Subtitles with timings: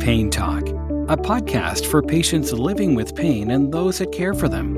[0.00, 4.72] Pain Talk, a podcast for patients living with pain and those that care for them.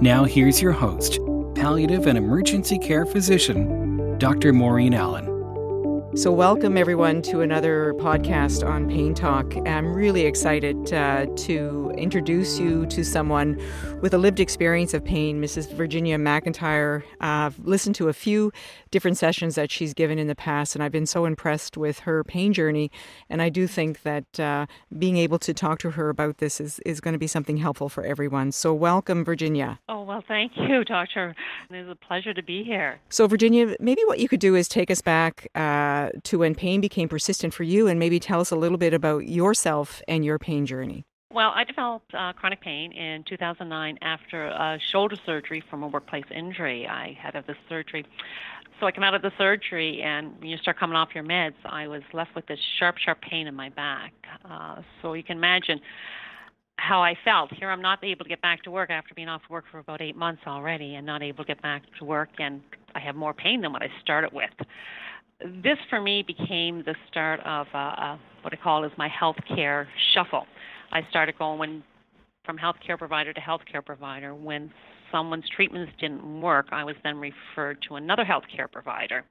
[0.00, 1.20] Now, here's your host,
[1.54, 4.52] palliative and emergency care physician, Dr.
[4.52, 5.25] Maureen Allen.
[6.16, 9.54] So, welcome everyone to another podcast on Pain Talk.
[9.68, 13.60] I'm really excited uh, to introduce you to someone
[14.00, 15.70] with a lived experience of pain, Mrs.
[15.74, 17.02] Virginia McIntyre.
[17.20, 18.50] Uh, I've listened to a few
[18.90, 22.24] different sessions that she's given in the past, and I've been so impressed with her
[22.24, 22.90] pain journey.
[23.28, 24.64] And I do think that uh,
[24.98, 27.90] being able to talk to her about this is, is going to be something helpful
[27.90, 28.52] for everyone.
[28.52, 29.80] So, welcome, Virginia.
[29.90, 31.36] Oh, well, thank you, Doctor.
[31.68, 33.00] It's a pleasure to be here.
[33.10, 36.80] So, Virginia, maybe what you could do is take us back uh, to when pain
[36.80, 40.38] became persistent for you and maybe tell us a little bit about yourself and your
[40.38, 41.04] pain journey.
[41.36, 46.24] Well, I developed uh, chronic pain in 2009 after a shoulder surgery from a workplace
[46.34, 46.86] injury.
[46.86, 48.06] I had of this surgery.
[48.80, 51.56] So I come out of the surgery, and when you start coming off your meds,
[51.64, 54.12] I was left with this sharp, sharp pain in my back.
[54.48, 55.80] Uh, so you can imagine
[56.78, 57.52] how I felt.
[57.52, 60.00] Here I'm not able to get back to work after being off work for about
[60.00, 62.62] eight months already and not able to get back to work, and
[62.94, 64.54] I have more pain than what I started with
[65.40, 69.86] this for me became the start of uh, uh, what I call is my healthcare
[70.14, 70.46] shuffle.
[70.92, 71.82] I started going when,
[72.44, 74.34] from healthcare provider to healthcare provider.
[74.34, 74.70] When
[75.12, 79.24] someone's treatments didn't work, I was then referred to another healthcare provider.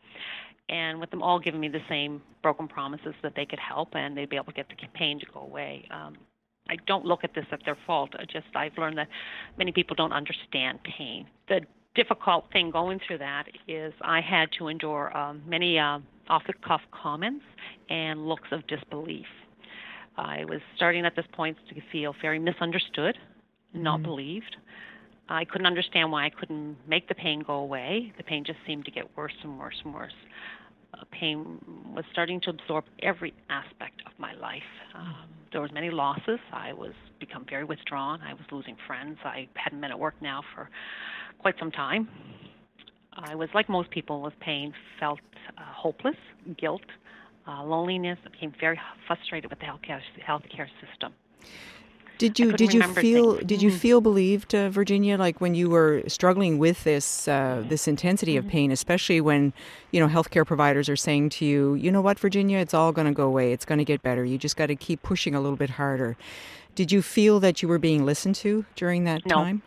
[0.69, 4.17] And with them all giving me the same broken promises that they could help and
[4.17, 5.87] they'd be able to get the pain to go away.
[5.91, 6.17] Um,
[6.67, 8.09] I don't look at this as their fault.
[8.17, 9.07] I just I've learned that
[9.57, 11.27] many people don't understand pain.
[11.47, 11.61] The
[11.95, 16.53] difficult thing going through that is I had to endure um, many uh, off the
[16.65, 17.45] cuff comments
[17.89, 19.25] and looks of disbelief.
[20.17, 23.17] I was starting at this point to feel very misunderstood,
[23.73, 24.03] not mm-hmm.
[24.03, 24.55] believed.
[25.27, 28.13] I couldn't understand why I couldn't make the pain go away.
[28.17, 30.13] The pain just seemed to get worse and worse and worse.
[30.93, 31.59] Uh, pain
[31.93, 34.61] was starting to absorb every aspect of my life.
[34.93, 35.15] Um,
[35.51, 36.39] there was many losses.
[36.53, 38.21] I was become very withdrawn.
[38.21, 39.17] I was losing friends.
[39.23, 40.69] I hadn't been at work now for
[41.39, 42.07] quite some time.
[43.13, 45.19] I was like most people with pain, felt
[45.57, 46.17] uh, hopeless,
[46.57, 46.81] guilt,
[47.47, 48.17] uh, loneliness.
[48.25, 51.13] I became very frustrated with the healthcare healthcare system.
[52.17, 53.47] Did you did you feel things.
[53.47, 53.77] did you mm-hmm.
[53.77, 55.17] feel believed, uh, Virginia?
[55.17, 58.51] Like when you were struggling with this uh, this intensity of mm-hmm.
[58.51, 59.53] pain, especially when
[59.91, 63.07] you know healthcare providers are saying to you, you know what, Virginia, it's all going
[63.07, 63.51] to go away.
[63.51, 64.23] It's going to get better.
[64.23, 66.15] You just got to keep pushing a little bit harder.
[66.73, 69.35] Did you feel that you were being listened to during that no.
[69.35, 69.61] time?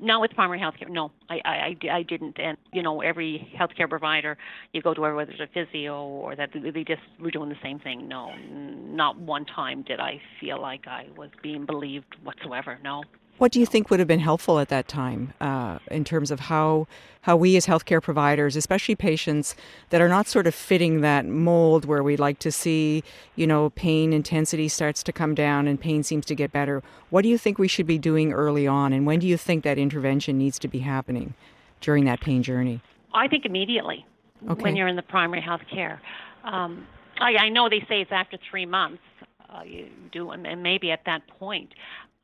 [0.00, 0.88] Not with primary health care.
[0.88, 2.38] No, I, I, I didn't.
[2.38, 4.36] And you know, every healthcare provider
[4.72, 7.78] you go to, whether it's a physio or that, they just were doing the same
[7.78, 8.08] thing.
[8.08, 12.78] No, not one time did I feel like I was being believed whatsoever.
[12.82, 13.02] No.
[13.38, 16.40] What do you think would have been helpful at that time uh, in terms of
[16.40, 16.86] how
[17.22, 19.56] how we as healthcare providers, especially patients
[19.90, 23.02] that are not sort of fitting that mold where we like to see,
[23.34, 26.84] you know, pain intensity starts to come down and pain seems to get better.
[27.10, 29.64] What do you think we should be doing early on, and when do you think
[29.64, 31.34] that intervention needs to be happening
[31.80, 32.80] during that pain journey?
[33.12, 34.06] I think immediately
[34.48, 34.62] okay.
[34.62, 36.00] when you're in the primary health care.
[36.44, 36.86] Um,
[37.18, 39.02] I, I know they say it's after three months.
[39.48, 41.72] Uh, you do, and maybe at that point.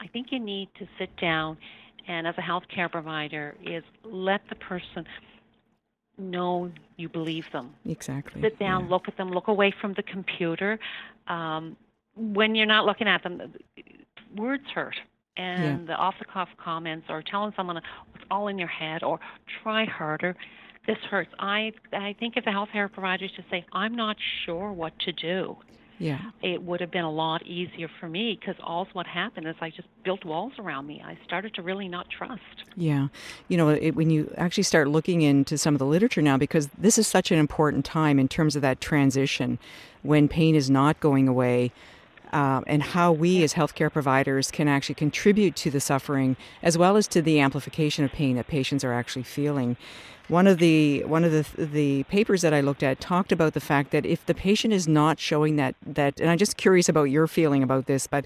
[0.00, 1.56] I think you need to sit down
[2.09, 5.06] and, as a healthcare provider, is let the person
[6.19, 7.75] know you believe them.
[7.87, 8.43] Exactly.
[8.43, 8.91] Sit down, yeah.
[8.91, 10.78] look at them, look away from the computer.
[11.28, 11.77] Um,
[12.16, 13.55] when you're not looking at them,
[14.37, 14.97] words hurt.
[15.37, 15.94] And yeah.
[15.94, 19.19] the off the cuff comments or telling someone it's all in your head or
[19.62, 20.37] try harder,
[20.87, 21.31] this hurts.
[21.38, 25.12] I I think if the healthcare provider is to say, I'm not sure what to
[25.12, 25.56] do
[26.02, 26.30] yeah.
[26.42, 29.70] it would have been a lot easier for me because all what happened is I
[29.70, 31.02] just built walls around me.
[31.04, 32.64] I started to really not trust.
[32.74, 33.08] Yeah.
[33.48, 36.68] You know, it, when you actually start looking into some of the literature now, because
[36.76, 39.58] this is such an important time in terms of that transition
[40.02, 41.70] when pain is not going away.
[42.32, 46.97] Uh, and how we as healthcare providers can actually contribute to the suffering as well
[46.97, 49.76] as to the amplification of pain that patients are actually feeling.
[50.28, 53.60] One of the one of the the papers that I looked at talked about the
[53.60, 57.05] fact that if the patient is not showing that that and I'm just curious about
[57.05, 58.25] your feeling about this, but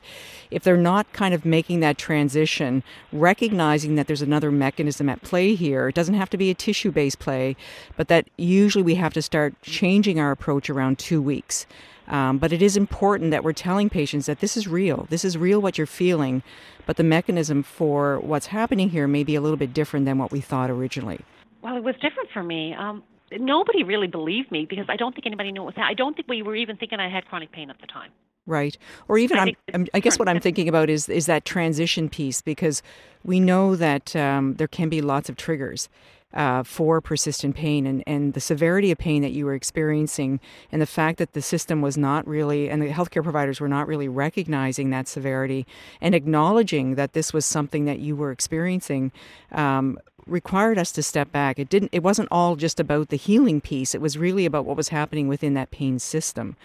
[0.51, 5.55] if they're not kind of making that transition, recognizing that there's another mechanism at play
[5.55, 7.57] here, it doesn't have to be a tissue-based play,
[7.97, 11.67] but that usually we have to start changing our approach around 2 weeks.
[12.09, 15.07] Um, but it is important that we're telling patients that this is real.
[15.11, 16.43] This is real what you're feeling,
[16.87, 20.31] but the mechanism for what's happening here may be a little bit different than what
[20.31, 21.21] we thought originally.
[21.63, 22.75] Well, it was different for me.
[22.75, 25.91] Um, nobody really believed me because I don't think anybody knew what was happening.
[25.91, 28.11] I don't think we were even thinking I had chronic pain at the time.
[28.47, 28.79] Right.
[29.09, 32.41] Or even, I, I'm, I guess what I'm thinking about is is that transition piece
[32.41, 32.81] because
[33.25, 35.89] we know that um, there can be lots of triggers.
[36.35, 40.41] Uh, for persistent pain and, and the severity of pain that you were experiencing,
[40.71, 43.87] and the fact that the system was not really, and the healthcare providers were not
[43.87, 45.67] really recognizing that severity
[46.01, 49.13] and acknowledging that this was something that you were experiencing.
[49.53, 53.61] Um, required us to step back it didn't it wasn't all just about the healing
[53.61, 56.57] piece it was really about what was happening within that pain system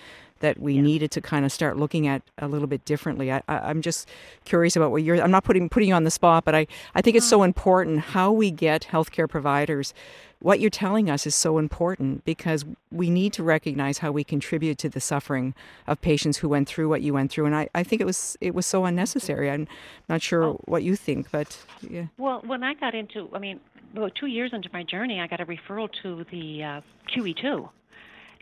[0.42, 0.82] that we yeah.
[0.82, 3.32] needed to kind of start looking at a little bit differently.
[3.32, 4.08] I, am just
[4.46, 5.22] curious about what you're.
[5.22, 8.00] I'm not putting putting you on the spot, but I I think it's so important
[8.00, 9.94] how we get healthcare providers.
[10.40, 14.80] What you're telling us is so important because we need to recognize how we contribute
[14.80, 15.54] to the suffering
[15.86, 18.38] of patients who went through what you went through, and I, I think it was
[18.42, 19.50] it was so unnecessary.
[19.50, 19.68] I'm
[20.10, 20.62] not sure oh.
[20.66, 22.08] what you think, but yeah.
[22.18, 23.60] Well, when I got into, I mean,
[23.96, 26.82] about two years into my journey, I got a referral to the uh,
[27.16, 27.70] QE2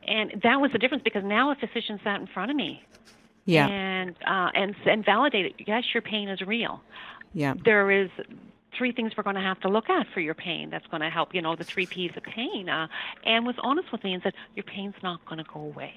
[0.07, 2.83] and that was the difference because now a physician sat in front of me
[3.45, 6.81] yeah and uh, and and validated yes your pain is real
[7.33, 8.09] yeah there is
[8.77, 11.09] three things we're going to have to look at for your pain that's going to
[11.09, 12.87] help you know the three p's of pain uh,
[13.25, 15.93] and was honest with me and said your pain's not going to go away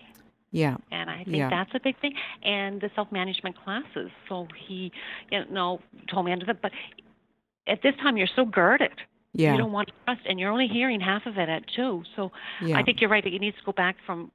[0.52, 0.76] yeah.
[0.90, 1.48] And I think yeah.
[1.48, 2.12] that's a big thing.
[2.42, 4.10] And the self management classes.
[4.28, 4.92] So he,
[5.30, 6.60] you know, told me under that.
[6.60, 6.72] But
[7.66, 8.92] at this time, you're so girded
[9.34, 9.52] yeah.
[9.52, 12.02] You don't want to trust, and you're only hearing half of it at two.
[12.16, 12.78] So yeah.
[12.78, 13.24] I think you're right.
[13.24, 14.30] That it needs to go back from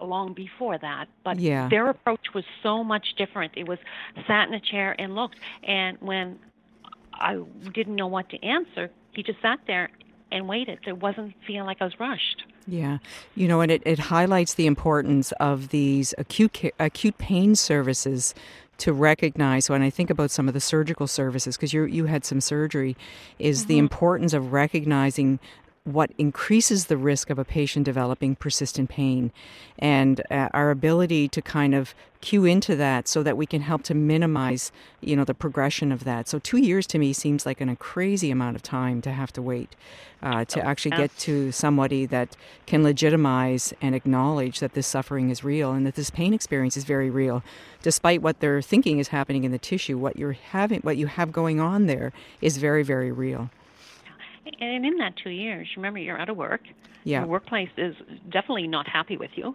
[0.00, 1.06] long before that.
[1.24, 1.68] But yeah.
[1.68, 3.52] their approach was so much different.
[3.56, 3.78] It was
[4.26, 5.36] sat in a chair and looked.
[5.64, 6.38] And when
[7.14, 7.42] I
[7.72, 9.90] didn't know what to answer, he just sat there
[10.30, 10.78] and waited.
[10.86, 12.44] It wasn't feeling like I was rushed.
[12.66, 12.98] Yeah,
[13.34, 18.34] you know, and it, it highlights the importance of these acute care, acute pain services
[18.78, 22.24] to recognize when I think about some of the surgical services, because you you had
[22.24, 22.96] some surgery,
[23.38, 23.68] is mm-hmm.
[23.68, 25.38] the importance of recognizing
[25.92, 29.32] what increases the risk of a patient developing persistent pain.
[29.78, 33.84] And uh, our ability to kind of cue into that so that we can help
[33.84, 36.28] to minimize you know the progression of that.
[36.28, 39.32] So two years to me seems like an, a crazy amount of time to have
[39.34, 39.74] to wait
[40.22, 42.36] uh, to actually get to somebody that
[42.66, 46.84] can legitimize and acknowledge that this suffering is real and that this pain experience is
[46.84, 47.42] very real.
[47.82, 51.32] Despite what they're thinking is happening in the tissue what you're having what you have
[51.32, 53.50] going on there is very very real
[54.60, 56.62] and in that two years, remember you're out of work.
[57.04, 57.20] Yeah.
[57.20, 57.94] Your workplace is
[58.30, 59.54] definitely not happy with you.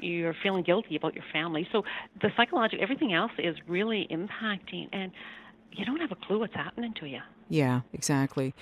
[0.00, 1.68] You're feeling guilty about your family.
[1.70, 1.84] So
[2.20, 5.12] the psychological, everything else is really impacting, and
[5.72, 7.20] you don't have a clue what's happening to you.
[7.48, 8.54] Yeah, exactly.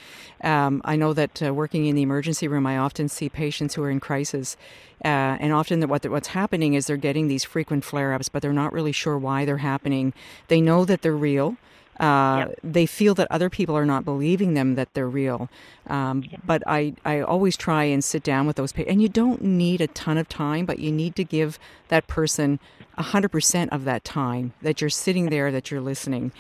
[0.43, 3.83] Um, I know that uh, working in the emergency room, I often see patients who
[3.85, 4.57] are in crisis,
[5.05, 5.09] uh,
[5.39, 8.73] and often that what what's happening is they're getting these frequent flare-ups, but they're not
[8.73, 10.13] really sure why they're happening.
[10.49, 11.57] They know that they're real,
[12.01, 12.61] uh, yep.
[12.65, 15.51] They feel that other people are not believing them that they're real.
[15.87, 16.41] Um, yep.
[16.45, 18.93] But I, I always try and sit down with those patients.
[18.93, 21.59] And you don't need a ton of time, but you need to give
[21.89, 22.59] that person
[22.99, 26.33] 100% of that time that you're sitting there, that you're listening.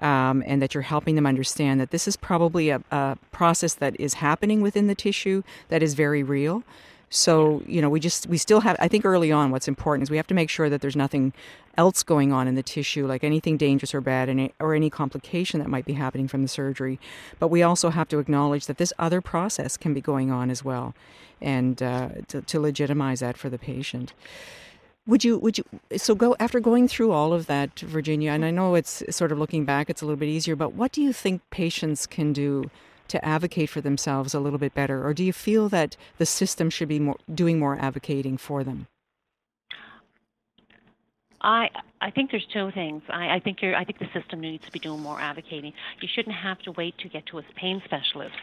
[0.00, 3.98] Um, and that you're helping them understand that this is probably a, a process that
[3.98, 6.62] is happening within the tissue that is very real.
[7.10, 10.10] So, you know, we just, we still have, I think early on, what's important is
[10.10, 11.32] we have to make sure that there's nothing
[11.76, 15.60] else going on in the tissue, like anything dangerous or bad, any, or any complication
[15.60, 16.98] that might be happening from the surgery.
[17.38, 20.64] But we also have to acknowledge that this other process can be going on as
[20.64, 20.94] well,
[21.40, 24.12] and uh, to, to legitimize that for the patient.
[25.06, 25.64] Would you, would you,
[25.96, 29.38] so go, after going through all of that, Virginia, and I know it's sort of
[29.38, 32.70] looking back, it's a little bit easier, but what do you think patients can do
[33.08, 35.06] to advocate for themselves a little bit better?
[35.06, 38.86] Or do you feel that the system should be more, doing more advocating for them?
[41.40, 41.70] I
[42.00, 43.02] I think there's two things.
[43.08, 45.72] I, I think you're I think the system needs to be doing more advocating.
[46.00, 48.36] You shouldn't have to wait to get to a pain specialist.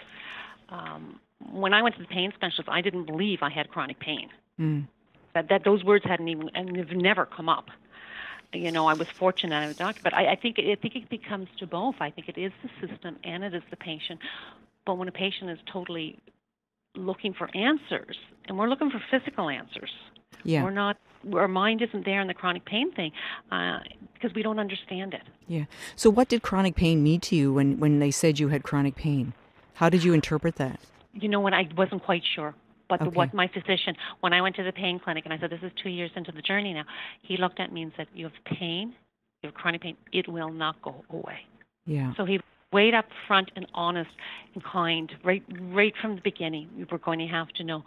[0.70, 1.20] Um,
[1.51, 4.30] when I went to the pain specialist, I didn't believe I had chronic pain.
[4.60, 4.88] Mm.
[5.34, 7.70] That that those words hadn't even and have never come up.
[8.54, 10.96] You know, I was fortunate I was a doctor, but I, I think I think
[10.96, 11.96] it becomes to both.
[12.00, 14.20] I think it is the system and it is the patient.
[14.86, 16.20] But when a patient is totally
[16.96, 19.92] looking for answers, and we're looking for physical answers,
[20.44, 20.63] yeah.
[20.63, 20.98] we're not.
[21.34, 23.12] Our mind isn't there in the chronic pain thing
[23.51, 23.80] uh,
[24.13, 25.24] because we don't understand it.
[25.48, 25.65] Yeah.
[25.96, 28.96] So, what did chronic pain mean to you when when they said you had chronic
[28.96, 29.34] pain?
[29.75, 30.80] How did you interpret that?
[31.13, 31.54] You know what?
[31.54, 32.54] I wasn't quite sure.
[32.88, 33.10] But okay.
[33.10, 35.62] the, what my physician, when I went to the pain clinic and I said, this
[35.63, 36.84] is two years into the journey now,
[37.22, 38.94] he looked at me and said, you have pain,
[39.42, 41.39] you have chronic pain, it will not go away.
[41.86, 42.13] Yeah.
[42.15, 42.39] So he
[42.75, 44.12] weighed up front and honest
[44.53, 45.44] and kind right
[45.79, 46.67] right from the beginning.
[46.77, 47.84] We were going to have to know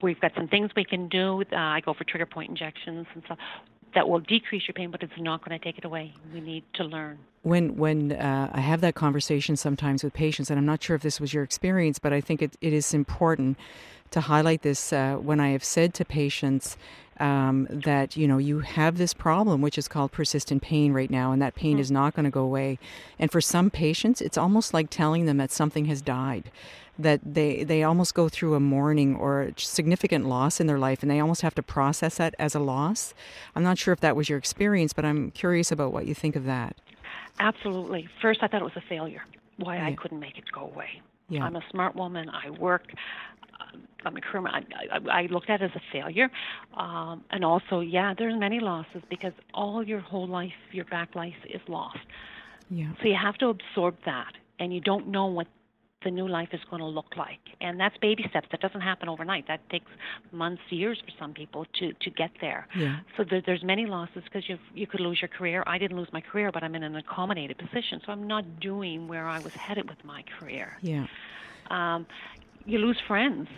[0.00, 1.42] we've got some things we can do.
[1.52, 3.38] Uh, I go for trigger point injections and stuff
[3.94, 6.12] that will decrease your pain, but it's not going to take it away.
[6.32, 7.18] We need to learn.
[7.42, 11.02] When when uh, I have that conversation sometimes with patients, and I'm not sure if
[11.02, 13.58] this was your experience, but I think it, it is important
[14.10, 16.76] to highlight this uh, when I have said to patients
[17.20, 21.32] um, that you know you have this problem which is called persistent pain right now
[21.32, 21.80] and that pain mm.
[21.80, 22.78] is not going to go away
[23.18, 26.50] and for some patients it's almost like telling them that something has died
[26.98, 31.02] that they they almost go through a mourning or a significant loss in their life,
[31.02, 33.14] and they almost have to process that as a loss.
[33.54, 36.36] I'm not sure if that was your experience, but I'm curious about what you think
[36.36, 36.76] of that.
[37.40, 38.08] Absolutely.
[38.22, 39.22] First, I thought it was a failure.
[39.56, 39.86] Why yeah.
[39.86, 41.02] I couldn't make it go away.
[41.28, 41.44] Yeah.
[41.44, 42.28] I'm a smart woman.
[42.28, 42.92] I work.
[44.04, 44.46] I'm a career.
[44.48, 46.30] I, I, I looked at it as a failure,
[46.76, 51.34] um, and also, yeah, there's many losses because all your whole life, your back life
[51.48, 51.98] is lost.
[52.70, 52.92] Yeah.
[53.00, 55.46] So you have to absorb that, and you don't know what
[56.04, 57.40] the new life is going to look like.
[57.60, 58.48] And that's baby steps.
[58.50, 59.48] That doesn't happen overnight.
[59.48, 59.90] That takes
[60.32, 62.68] months, years for some people to to get there.
[62.76, 62.98] Yeah.
[63.16, 65.64] So there, there's many losses because you you could lose your career.
[65.66, 69.08] I didn't lose my career, but I'm in an accommodated position, so I'm not doing
[69.08, 70.76] where I was headed with my career.
[70.82, 71.06] Yeah.
[71.70, 72.06] Um,
[72.66, 73.48] you lose friends.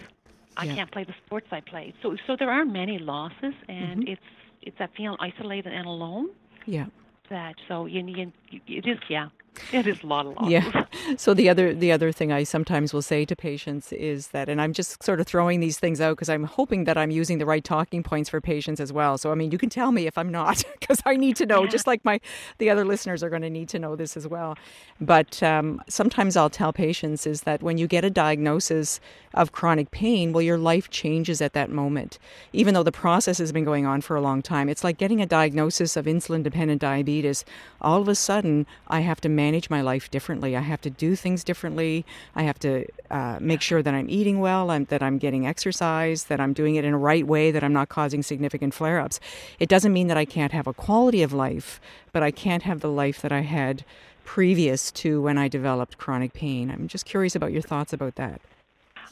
[0.56, 0.75] I yeah.
[0.75, 1.94] can't play the sports I played.
[2.02, 4.12] So so there are many losses, and mm-hmm.
[4.12, 4.22] it's
[4.62, 6.30] it's that feeling isolated and alone.
[6.66, 6.86] Yeah.
[7.30, 9.28] That so you need it is yeah
[9.72, 10.52] it is a lot of losses.
[10.52, 10.84] Yeah.
[11.16, 14.60] So the other the other thing I sometimes will say to patients is that, and
[14.60, 17.46] I'm just sort of throwing these things out because I'm hoping that I'm using the
[17.46, 19.18] right talking points for patients as well.
[19.18, 21.64] So I mean, you can tell me if I'm not because I need to know,
[21.64, 21.70] yeah.
[21.70, 22.20] just like my
[22.58, 24.56] the other listeners are going to need to know this as well.
[25.00, 29.00] But um, sometimes I'll tell patients is that when you get a diagnosis
[29.34, 32.18] of chronic pain, well, your life changes at that moment,
[32.52, 34.68] even though the process has been going on for a long time.
[34.68, 37.44] It's like getting a diagnosis of insulin dependent diabetes.
[37.80, 40.50] All of a sudden, I have to manage manage my life differently.
[40.56, 42.04] I have to do things differently.
[42.34, 42.72] I have to
[43.10, 46.74] uh, make sure that I'm eating well, I'm, that I'm getting exercise, that I'm doing
[46.78, 49.20] it in a right way, that I'm not causing significant flare ups.
[49.58, 51.80] It doesn't mean that I can't have a quality of life,
[52.12, 53.84] but I can't have the life that I had
[54.24, 56.70] previous to when I developed chronic pain.
[56.70, 58.40] I'm just curious about your thoughts about that.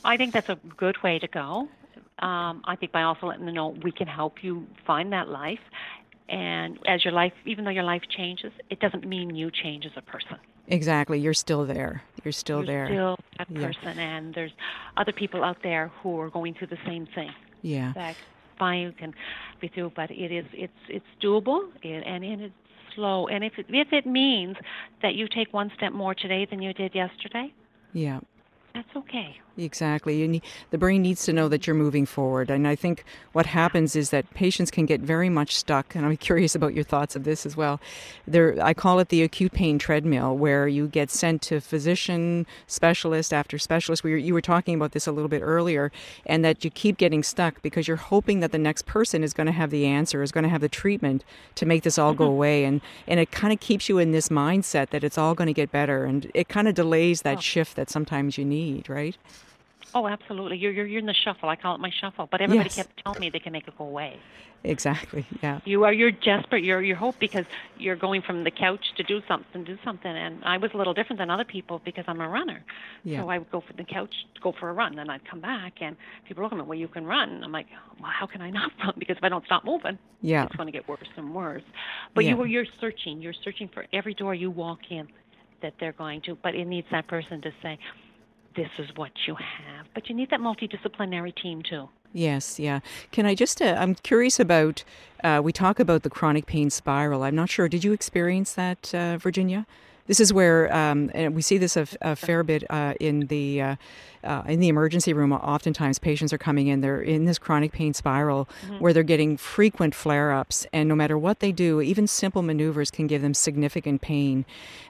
[0.04, 1.68] I think that's a good way to go.
[2.18, 5.64] Um, I think by also letting them know we can help you find that life
[6.28, 9.93] and as your life even though your life changes it doesn't mean you change as
[9.97, 10.38] a person.
[10.69, 11.21] Exactly.
[11.21, 12.02] You're still there.
[12.25, 12.88] You're still there.
[12.90, 13.47] you're there.
[13.47, 13.99] still that person.
[13.99, 14.52] And there's
[14.97, 17.93] other people out there who are going through the same thing yeah.
[17.95, 18.16] that
[18.59, 19.12] fine you can
[19.61, 21.69] be through but it is it's it's doable.
[21.83, 22.54] And, and it's
[22.95, 23.26] slow.
[23.26, 24.57] And if it, if it means
[25.02, 27.52] that you take one step more today than you did yesterday
[27.93, 28.21] yeah
[28.75, 30.26] that's okay Exactly.
[30.26, 32.50] Need, the brain needs to know that you're moving forward.
[32.50, 35.95] And I think what happens is that patients can get very much stuck.
[35.95, 37.81] And I'm curious about your thoughts of this as well.
[38.26, 43.33] There, I call it the acute pain treadmill, where you get sent to physician, specialist
[43.33, 44.02] after specialist.
[44.02, 45.93] We were, you were talking about this a little bit earlier,
[46.26, 49.47] and that you keep getting stuck because you're hoping that the next person is going
[49.47, 52.25] to have the answer, is going to have the treatment to make this all mm-hmm.
[52.25, 52.64] go away.
[52.64, 55.52] And, and it kind of keeps you in this mindset that it's all going to
[55.52, 56.04] get better.
[56.04, 57.40] And it kind of delays that oh.
[57.40, 59.16] shift that sometimes you need, right?
[59.94, 60.56] Oh, absolutely.
[60.56, 61.49] You're, you're you're in the shuffle.
[61.49, 62.28] I call it my shuffle.
[62.30, 62.76] But everybody yes.
[62.76, 64.18] kept telling me they can make it go away.
[64.64, 65.26] Exactly.
[65.42, 65.61] Yeah.
[65.64, 66.64] You are you're desperate.
[66.64, 67.44] You're you're hope because
[67.78, 70.11] you're going from the couch to do something, do something.
[70.11, 72.64] And I was a little different than other people because I'm a runner.
[73.04, 73.21] Yeah.
[73.21, 75.75] So I would go from the couch go for a run, then I'd come back,
[75.80, 77.42] and people look at me, well, you can run.
[77.44, 77.66] I'm like,
[78.00, 78.94] well, how can I not run?
[78.99, 81.62] Because if I don't stop moving, yeah, it's going to get worse and worse.
[82.14, 82.30] But yeah.
[82.30, 83.21] you you're searching.
[83.21, 85.09] You're searching for every door you walk in
[85.61, 86.37] that they're going to.
[86.42, 87.78] But it needs that person to say,
[88.56, 89.87] this is what you have.
[89.94, 91.88] But you need that multidisciplinary team too.
[92.12, 92.80] Yes, yeah.
[93.11, 94.84] Can I just, uh, I'm curious about,
[95.25, 97.25] uh, we talk about the chronic pain spiral.
[97.25, 99.66] I'm not sure, did you experience that, uh, Virginia?
[100.06, 103.76] This is where, um, and we see this a, a fair bit uh, in the
[104.25, 107.95] uh, in the emergency room, oftentimes patients are coming in, they're in this chronic pain
[107.95, 108.78] spiral mm-hmm.
[108.78, 110.66] where they're getting frequent flare ups.
[110.73, 114.45] And no matter what they do, even simple maneuvers can give them significant pain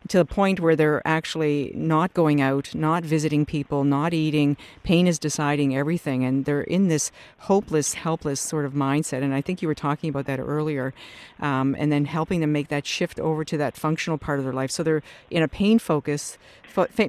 [0.09, 4.57] to the point where they're actually not going out, not visiting people, not eating.
[4.83, 6.25] Pain is deciding everything.
[6.25, 9.23] And they're in this hopeless, helpless sort of mindset.
[9.23, 10.95] And I think you were talking about that earlier.
[11.41, 14.53] Um, and then helping them make that shift over to that functional part of their
[14.53, 14.71] life.
[14.71, 16.39] So they're in a pain focus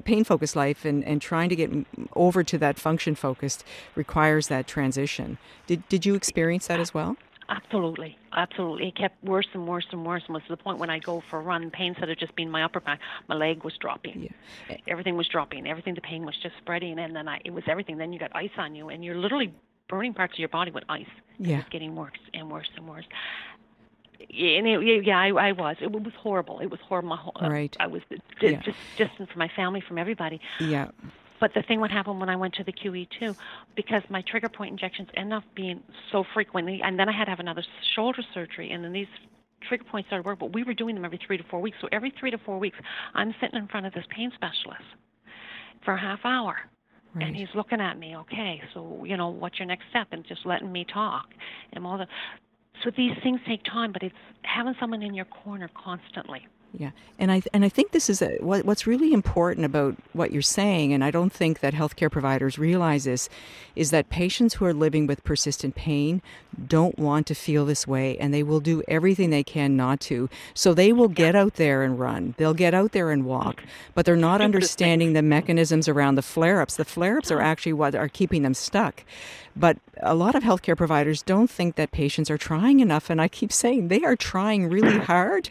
[0.04, 1.72] pain focused life and, and trying to get
[2.16, 3.64] over to that function focused
[3.96, 5.38] requires that transition.
[5.68, 7.18] Did, did you experience that as well?
[7.48, 8.88] Absolutely, absolutely.
[8.88, 11.22] It kept worse and worse and worse, and was to the point when I go
[11.30, 14.32] for a run, pain instead of just being my upper back, my leg was dropping.
[14.70, 14.78] Yeah.
[14.88, 15.68] Everything was dropping.
[15.68, 17.98] Everything, the pain was just spreading, and then I, it was everything.
[17.98, 19.54] Then you got ice on you, and you're literally
[19.88, 21.06] burning parts of your body with ice.
[21.38, 21.56] Yeah.
[21.56, 23.06] It was getting worse and worse and worse
[24.30, 25.78] and it, yeah, I, I was.
[25.82, 26.60] It was horrible.
[26.60, 27.32] It was horrible.
[27.42, 27.76] Uh, right.
[27.80, 28.02] I was
[28.42, 28.62] yeah.
[28.62, 30.40] just distant from my family, from everybody.
[30.60, 30.90] Yeah.
[31.40, 33.36] But the thing what happened when I went to the QE2,
[33.76, 37.32] because my trigger point injections end up being so frequently, and then I had to
[37.32, 37.64] have another
[37.96, 39.08] shoulder surgery, and then these
[39.68, 40.40] trigger points started work.
[40.40, 41.78] But we were doing them every three to four weeks.
[41.82, 42.78] So every three to four weeks,
[43.14, 44.84] I'm sitting in front of this pain specialist
[45.84, 46.58] for a half hour.
[47.14, 47.28] Right.
[47.28, 50.08] And he's looking at me, okay, so you know, what's your next step?
[50.12, 51.28] And just letting me talk,
[51.72, 52.08] and all the
[52.84, 56.48] so these things take time, but it's having someone in your corner constantly.
[56.78, 60.34] Yeah, and I and I think this is a, what, what's really important about what
[60.34, 63.30] you're saying, and I don't think that healthcare providers realize this,
[63.78, 66.22] is that patients who are living with persistent pain
[66.68, 70.30] don't want to feel this way, and they will do everything they can not to.
[70.54, 73.64] So they will get out there and run, they'll get out there and walk,
[73.94, 76.76] but they're not understanding the mechanisms around the flare-ups.
[76.76, 79.06] The flare-ups are actually what are keeping them stuck.
[79.56, 83.30] But a lot of healthcare providers don't think that patients are trying enough, and I
[83.30, 85.50] keep saying they are trying really hard,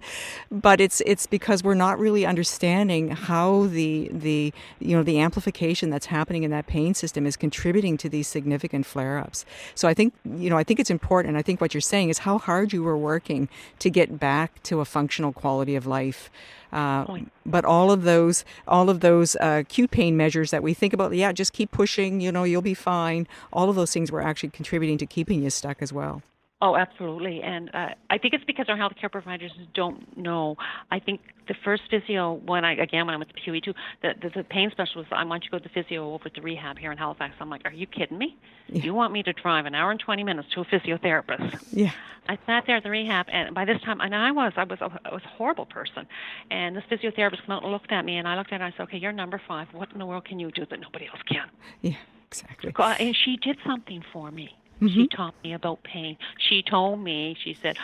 [0.50, 5.90] but it's it's because we're not really understanding how the the you know the amplification
[5.90, 9.44] that's happening in that pain system is contributing to these significant flare-ups.
[9.74, 11.36] So I think you know I think it's important.
[11.36, 14.80] I think what you're saying is how hard you were working to get back to
[14.80, 16.30] a functional quality of life.
[16.72, 20.92] Uh, but all of those, all of those uh, acute pain measures that we think
[20.92, 22.20] about, yeah, just keep pushing.
[22.20, 23.28] You know, you'll be fine.
[23.52, 26.22] All of those things were actually contributing to keeping you stuck as well.
[26.64, 27.42] Oh, absolutely.
[27.42, 30.56] And uh, I think it's because our healthcare providers don't know.
[30.90, 34.30] I think the first physio, when I, again, when I went to QE2, the, the,
[34.36, 36.96] the pain specialist, I want you to go to physio over to rehab here in
[36.96, 37.34] Halifax.
[37.38, 38.38] I'm like, are you kidding me?
[38.68, 38.82] Yeah.
[38.82, 41.66] You want me to drive an hour and 20 minutes to a physiotherapist?
[41.70, 41.92] Yeah.
[42.30, 44.80] I sat there at the rehab, and by this time, and I was, I was,
[44.80, 46.06] a, I was a horrible person.
[46.50, 48.72] And this physiotherapist came out and looked at me, and I looked at her and
[48.72, 49.68] I said, okay, you're number five.
[49.72, 51.50] What in the world can you do that nobody else can?
[51.82, 52.72] Yeah, exactly.
[52.78, 54.56] And she did something for me.
[54.80, 54.88] Mm-hmm.
[54.88, 56.16] She taught me about pain.
[56.38, 57.76] She told me, she said,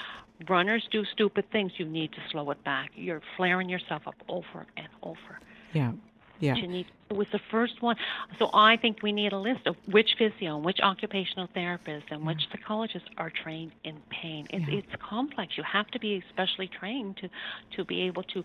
[0.49, 1.73] runners do stupid things.
[1.77, 2.91] You need to slow it back.
[2.95, 5.39] You're flaring yourself up over and over.
[5.73, 5.93] Yeah.
[6.41, 6.55] Yeah.
[6.57, 7.97] It was the first one.
[8.39, 12.27] So I think we need a list of which physio and which occupational therapist and
[12.27, 14.47] which psychologists are trained in pain.
[14.49, 14.79] It's, yeah.
[14.79, 15.59] it's complex.
[15.59, 17.29] You have to be especially trained to,
[17.77, 18.43] to be able to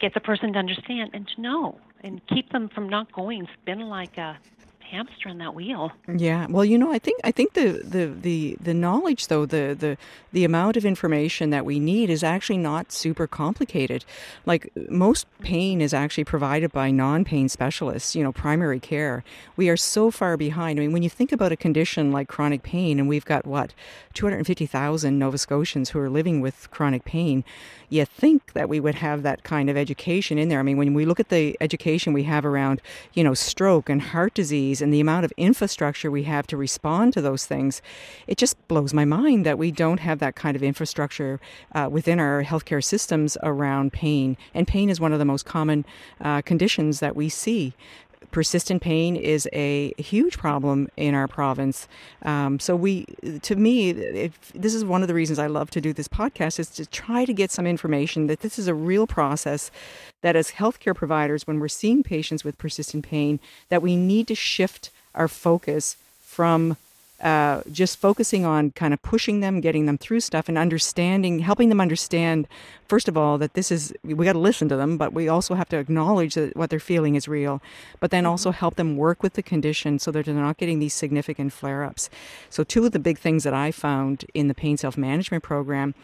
[0.00, 3.80] get the person to understand and to know and keep them from not going spin
[3.88, 4.38] like a
[4.90, 5.92] hamster in that wheel.
[6.08, 6.46] Yeah.
[6.48, 9.96] Well, you know, I think I think the the the, the knowledge though, the, the
[10.32, 14.04] the amount of information that we need is actually not super complicated.
[14.46, 19.24] Like most pain is actually provided by non-pain specialists, you know, primary care.
[19.56, 20.78] We are so far behind.
[20.78, 23.72] I mean, when you think about a condition like chronic pain and we've got what
[24.14, 27.44] 250,000 Nova Scotians who are living with chronic pain,
[27.88, 30.60] you think that we would have that kind of education in there.
[30.60, 32.80] I mean, when we look at the education we have around,
[33.14, 37.12] you know, stroke and heart disease and the amount of infrastructure we have to respond
[37.12, 37.82] to those things,
[38.26, 41.40] it just blows my mind that we don't have that kind of infrastructure
[41.74, 44.36] uh, within our healthcare systems around pain.
[44.54, 45.84] And pain is one of the most common
[46.20, 47.74] uh, conditions that we see
[48.30, 51.88] persistent pain is a huge problem in our province.
[52.22, 53.06] Um, so we,
[53.42, 53.92] to me,
[54.54, 57.24] this is one of the reasons I love to do this podcast is to try
[57.24, 59.70] to get some information that this is a real process
[60.22, 64.34] that as healthcare providers, when we're seeing patients with persistent pain, that we need to
[64.34, 66.76] shift our focus from
[67.20, 71.68] uh, just focusing on kind of pushing them, getting them through stuff, and understanding, helping
[71.68, 72.48] them understand,
[72.88, 75.54] first of all, that this is, we got to listen to them, but we also
[75.54, 77.60] have to acknowledge that what they're feeling is real,
[78.00, 78.58] but then also mm-hmm.
[78.58, 82.08] help them work with the condition so that they're not getting these significant flare ups.
[82.48, 85.94] So, two of the big things that I found in the pain self management program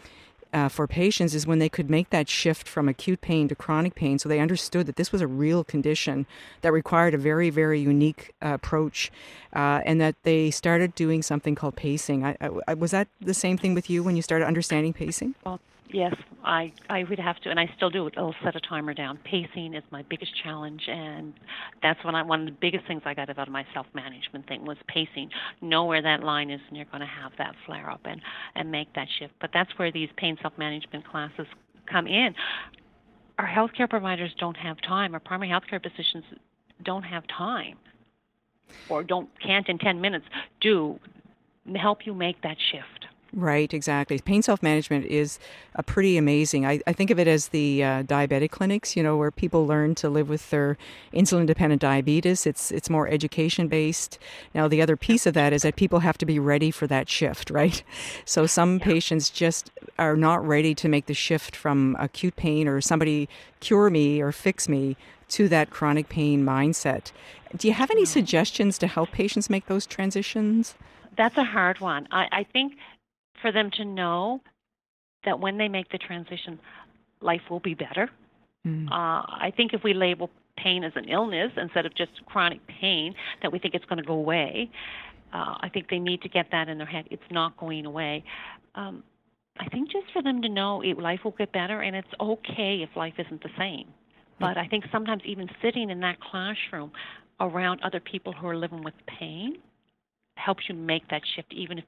[0.57, 3.93] uh, for patients is when they could make that shift from acute pain to chronic
[3.93, 4.17] pain.
[4.17, 6.25] So they understood that this was a real condition
[6.61, 9.11] that required a very, very unique uh, approach,
[9.53, 12.25] uh, and that they started doing something called pacing.
[12.25, 12.35] I,
[12.67, 15.35] I, was that the same thing with you when you started understanding pacing?
[15.45, 18.09] Well, Yes, I I would have to, and I still do.
[18.17, 19.17] I'll set a timer down.
[19.23, 21.33] Pacing is my biggest challenge, and
[21.81, 24.65] that's when I one of the biggest things I got out of my self-management thing
[24.65, 25.29] was pacing.
[25.61, 28.21] Know where that line is, and you're going to have that flare up, and
[28.55, 29.33] and make that shift.
[29.39, 31.47] But that's where these pain self-management classes
[31.89, 32.35] come in.
[33.39, 35.13] Our healthcare providers don't have time.
[35.13, 36.25] Our primary healthcare physicians
[36.83, 37.77] don't have time,
[38.89, 40.25] or don't can't in 10 minutes
[40.59, 40.99] do
[41.75, 42.96] help you make that shift.
[43.33, 44.19] Right, exactly.
[44.19, 45.37] Pain self management is
[45.75, 46.65] a pretty amazing.
[46.65, 49.95] I, I think of it as the uh, diabetic clinics, you know, where people learn
[49.95, 50.77] to live with their
[51.13, 52.47] insulin dependent diabetes.
[52.47, 54.17] It's it's more education based.
[54.55, 57.09] Now, the other piece of that is that people have to be ready for that
[57.09, 57.83] shift, right?
[58.25, 58.85] So some yeah.
[58.85, 63.27] patients just are not ready to make the shift from acute pain or somebody
[63.59, 64.95] cure me or fix me
[65.29, 67.11] to that chronic pain mindset.
[67.55, 70.75] Do you have any suggestions to help patients make those transitions?
[71.17, 72.07] That's a hard one.
[72.11, 72.77] I, I think
[73.41, 74.41] for them to know
[75.25, 76.59] that when they make the transition,
[77.21, 78.09] life will be better.
[78.65, 78.87] Mm.
[78.87, 83.13] Uh, I think if we label pain as an illness instead of just chronic pain,
[83.41, 84.69] that we think it's going to go away.
[85.33, 87.05] Uh, I think they need to get that in their head.
[87.11, 88.23] It's not going away.
[88.75, 89.03] Um,
[89.59, 92.85] I think just for them to know it, life will get better, and it's okay
[92.87, 93.87] if life isn't the same.
[94.39, 96.91] But I think sometimes even sitting in that classroom
[97.39, 99.57] around other people who are living with pain
[100.35, 101.85] helps you make that shift, even if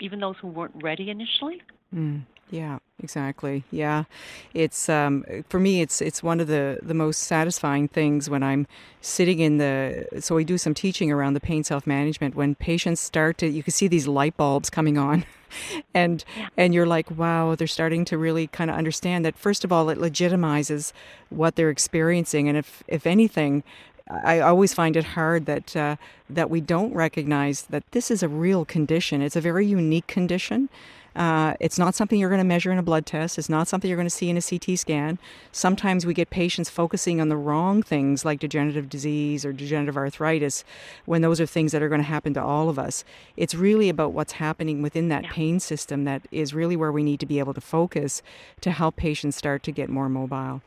[0.00, 1.62] even those who weren't ready initially.
[1.94, 2.78] Mm, yeah.
[3.02, 3.64] exactly.
[3.70, 4.04] Yeah,
[4.52, 5.80] it's um, for me.
[5.80, 8.66] It's it's one of the the most satisfying things when I'm
[9.00, 10.06] sitting in the.
[10.20, 12.34] So we do some teaching around the pain self management.
[12.34, 15.24] When patients start to, you can see these light bulbs coming on,
[15.94, 16.48] and Yeah.
[16.56, 19.36] and you're like, wow, they're starting to really kind of understand that.
[19.38, 20.92] First of all, it legitimizes
[21.30, 23.62] what they're experiencing, and if if anything.
[24.10, 25.96] I always find it hard that uh,
[26.28, 29.22] that we don't recognize that this is a real condition.
[29.22, 30.68] It's a very unique condition.
[31.16, 33.38] Uh, it's not something you're going to measure in a blood test.
[33.38, 35.18] It's not something you're going to see in a CT scan.
[35.52, 40.64] Sometimes we get patients focusing on the wrong things like degenerative disease or degenerative arthritis
[41.06, 43.04] when those are things that are going to happen to all of us.
[43.36, 45.32] It's really about what's happening within that Yeah.
[45.32, 48.20] pain system that is really where we need to be able to focus
[48.60, 50.62] to help patients start to get more mobile.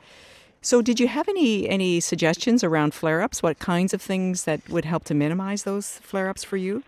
[0.62, 3.43] So, did you have any any suggestions around flare-ups?
[3.43, 6.84] What kinds of things that would help to minimize those flare-ups for you?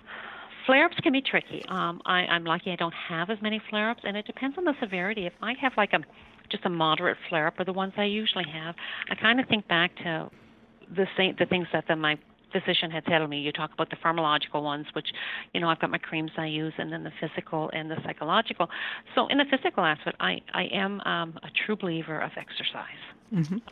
[0.66, 1.64] Flare-ups can be tricky.
[1.68, 4.74] Um, I, I'm lucky I don't have as many flare-ups, and it depends on the
[4.80, 5.26] severity.
[5.26, 6.00] If I have like a
[6.50, 8.76] just a moderate flare-up, or the ones I usually have,
[9.10, 10.30] I kind of think back to
[10.96, 12.18] the same the things that the, my
[12.52, 13.40] physician had told me.
[13.40, 15.08] You talk about the pharmacological ones, which
[15.54, 18.68] you know I've got my creams I use, and then the physical and the psychological.
[19.16, 23.04] So in the physical aspect, I I am um, a true believer of exercise.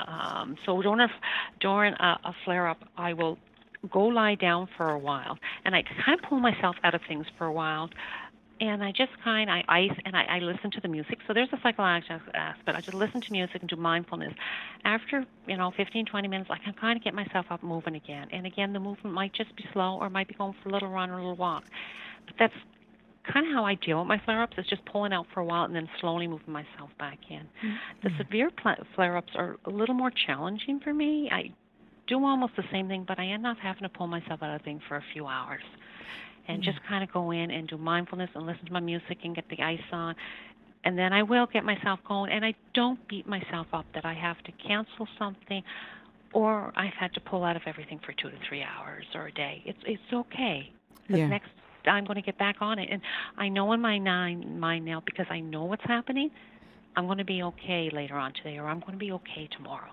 [0.07, 1.07] Um, so during a,
[1.59, 3.37] during a, a flare up, I will
[3.91, 7.25] go lie down for a while, and I kind of pull myself out of things
[7.37, 7.89] for a while.
[8.59, 11.19] And I just kind I ice and I, I listen to the music.
[11.27, 12.75] So there's a psychological aspect.
[12.75, 14.33] I just listen to music and do mindfulness.
[14.83, 18.29] After, you know, 15, 20 minutes, I can kind of get myself up moving again.
[18.31, 20.89] And again, the movement might just be slow or might be going for a little
[20.89, 21.65] run or a little walk.
[22.25, 22.53] But that's
[23.31, 25.63] kind of how I deal with my flare-ups is just pulling out for a while
[25.65, 27.41] and then slowly moving myself back in.
[27.41, 27.75] Mm-hmm.
[28.03, 31.29] The severe pla- flare-ups are a little more challenging for me.
[31.31, 31.51] I
[32.07, 34.61] do almost the same thing, but I end up having to pull myself out of
[34.61, 35.61] things for a few hours
[36.47, 39.35] and just kind of go in and do mindfulness and listen to my music and
[39.35, 40.15] get the ice on.
[40.85, 44.13] And then I will get myself going, and I don't beat myself up that I
[44.13, 45.61] have to cancel something
[46.33, 49.31] or I've had to pull out of everything for two to three hours or a
[49.31, 49.61] day.
[49.65, 50.69] It's it's okay.
[51.07, 51.27] 'Cause Yeah.
[51.27, 51.49] next
[51.88, 53.02] I'm going to get back on it, and
[53.38, 56.32] I know in my mind now because I know what's happening.
[56.95, 59.91] I'm going to be okay later on today, or I'm going to be okay tomorrow.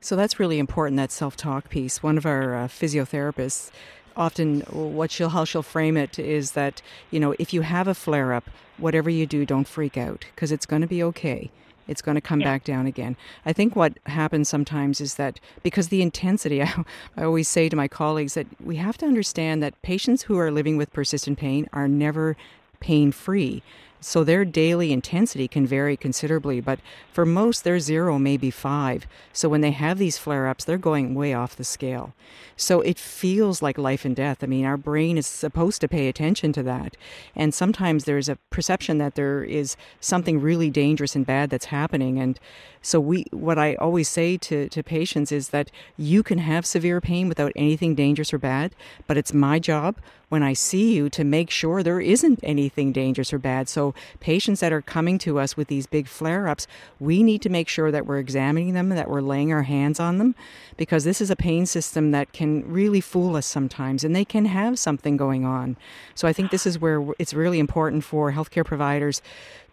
[0.00, 2.02] So that's really important that self-talk piece.
[2.02, 3.70] One of our uh, physiotherapists
[4.16, 7.94] often what she'll how she'll frame it is that you know if you have a
[7.94, 11.50] flare up whatever you do don't freak out because it's going to be okay
[11.88, 12.46] it's going to come Yeah.
[12.52, 13.16] back down again
[13.46, 16.72] i think what happens sometimes is that because the intensity I,
[17.16, 20.50] I always say to my colleagues that we have to understand that patients who are
[20.50, 22.36] living with persistent pain are never
[22.80, 23.62] pain free
[24.02, 26.80] so their daily intensity can vary considerably, but
[27.12, 29.06] for most, their zero may be five.
[29.32, 32.12] So when they have these flare ups, they're going way off the scale.
[32.56, 34.42] So it feels like life and death.
[34.42, 36.96] I mean, our brain is supposed to pay attention to that.
[37.36, 42.18] And sometimes there's a perception that there is something really dangerous and bad that's happening.
[42.18, 42.40] And
[42.82, 47.00] so we, what I always say to, to patients is that you can have severe
[47.00, 48.74] pain without anything dangerous or bad,
[49.06, 49.96] but it's my job
[50.32, 53.68] when I see you to make sure there isn't anything dangerous or bad.
[53.68, 56.66] So patients that are coming to us with these big flare-ups,
[56.98, 60.16] we need to make sure that we're examining them, that we're laying our hands on
[60.16, 60.34] them,
[60.78, 64.46] because this is a pain system that can really fool us sometimes, and they can
[64.46, 65.76] have something going on.
[66.14, 69.20] So I think this is where it's really important for healthcare providers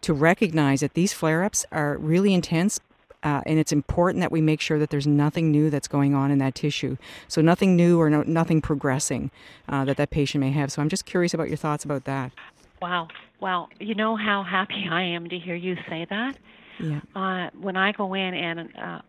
[0.01, 2.81] to recognize that these flare-ups are really intense,
[3.23, 6.31] uh, and it's important that we make sure that there's nothing new that's going on
[6.31, 6.97] in that tissue.
[7.27, 9.31] So nothing new or no, nothing progressing
[9.67, 10.71] uh, that that patient may have.
[10.71, 12.31] So I'm just curious about your thoughts about that.
[12.81, 13.09] Wow.
[13.41, 16.37] Well, you know how happy I am to hear you say that.
[16.79, 17.01] Yeah.
[17.13, 19.01] Uh, when I go in and uh,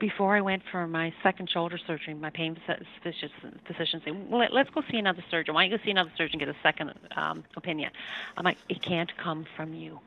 [0.00, 2.56] before I went for my second shoulder surgery, my pain
[3.02, 3.30] physician,
[3.64, 5.54] physician said, well, let- let's go see another surgeon.
[5.54, 7.92] Why don't you go see another surgeon get a second um, opinion?
[8.36, 10.00] I'm like, it can't come from you.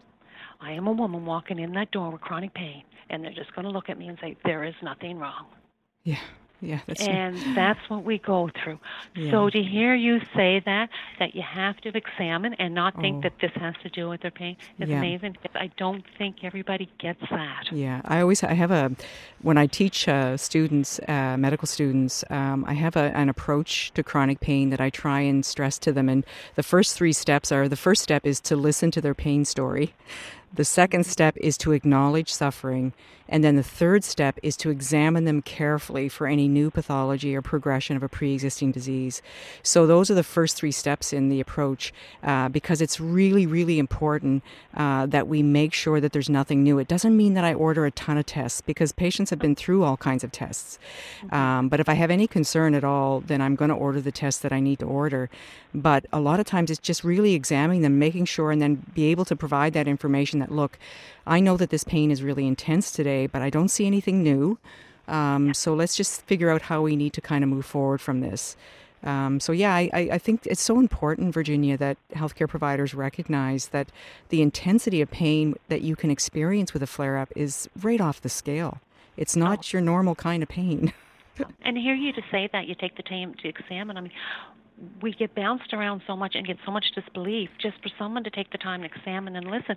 [0.61, 3.65] I am a woman walking in that door with chronic pain, and they're just going
[3.65, 5.45] to look at me and say, there is nothing wrong.
[6.03, 6.19] Yeah.
[6.63, 6.79] Yeah.
[6.85, 8.77] That's and that's what we go through.
[9.15, 9.31] Yeah.
[9.31, 13.21] So to hear you say that, that you have to examine and not think Oh.
[13.21, 14.99] that this has to do with their pain is Yeah.
[14.99, 15.37] amazing.
[15.55, 17.71] I don't think everybody gets that.
[17.71, 18.91] Yeah, I always I have a
[19.41, 24.03] when I teach uh, students, uh, medical students, um, I have a, an approach to
[24.03, 26.07] chronic pain that I try and stress to them.
[26.09, 29.45] And the first three steps are: the first step is to listen to their pain
[29.45, 29.95] story.
[30.53, 32.93] The second step is to acknowledge suffering.
[33.31, 37.41] And then the third step is to examine them carefully for any new pathology or
[37.41, 39.21] progression of a pre existing disease.
[39.63, 43.79] So, those are the first three steps in the approach uh, because it's really, really
[43.79, 44.43] important
[44.75, 46.77] uh, that we make sure that there's nothing new.
[46.77, 49.83] It doesn't mean that I order a ton of tests because patients have been through
[49.83, 50.77] all kinds of tests.
[51.31, 54.11] Um, but if I have any concern at all, then I'm going to order the
[54.11, 55.29] tests that I need to order.
[55.73, 59.05] But a lot of times it's just really examining them, making sure, and then be
[59.05, 60.77] able to provide that information that look,
[61.25, 64.57] I know that this pain is really intense today, but I don't see anything new.
[65.07, 68.21] Um, so let's just figure out how we need to kind of move forward from
[68.21, 68.55] this.
[69.03, 73.91] Um, so yeah, I, I think it's so important, Virginia, that healthcare providers recognize that
[74.29, 78.29] the intensity of pain that you can experience with a flare-up is right off the
[78.29, 78.79] scale.
[79.17, 79.69] It's not oh.
[79.71, 80.93] your normal kind of pain.
[81.65, 83.97] and hear you to say that you take the time to examine.
[83.97, 84.11] I mean,
[85.01, 88.29] we get bounced around so much and get so much disbelief just for someone to
[88.29, 89.75] take the time to examine and listen.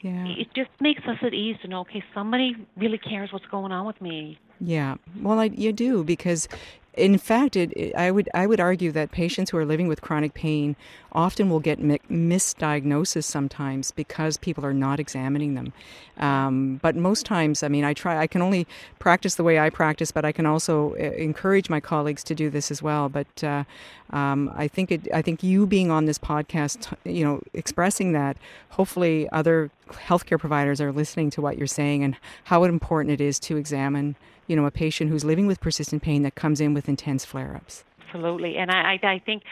[0.00, 0.26] Yeah.
[0.26, 3.86] It just makes us at ease to know, okay, somebody really cares what's going on
[3.86, 4.38] with me.
[4.60, 4.96] Yeah.
[5.20, 6.48] Well, I, you do because
[6.94, 10.00] in fact, it, it, I would I would argue that patients who are living with
[10.00, 10.74] chronic pain
[11.12, 15.72] often will get mi- misdiagnosis sometimes because people are not examining them.
[16.18, 18.18] Um, but most times, I mean, I try.
[18.18, 18.66] I can only
[18.98, 22.50] practice the way I practice, but I can also uh, encourage my colleagues to do
[22.50, 23.08] this as well.
[23.08, 23.64] But uh,
[24.10, 25.08] um, I think it.
[25.14, 28.36] I think you being on this podcast, you know, expressing that,
[28.70, 33.38] hopefully, other healthcare providers are listening to what you're saying and how important it is
[33.40, 34.16] to examine
[34.48, 37.54] you know, a patient who's living with persistent pain that comes in with intense flare
[37.54, 37.84] ups.
[38.06, 38.56] Absolutely.
[38.56, 39.44] And I, I think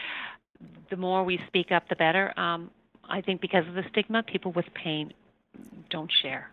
[0.89, 2.37] the more we speak up, the better.
[2.37, 2.71] Um,
[3.07, 5.13] I think because of the stigma, people with pain
[5.89, 6.49] don't share.